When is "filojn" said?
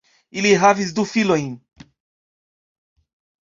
1.11-1.53